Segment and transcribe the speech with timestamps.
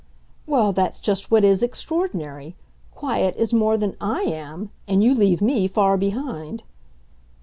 [0.47, 2.55] "Well, that's just what is extraordinary.
[2.95, 6.63] 'Quiet' is more than I am, and you leave me far behind."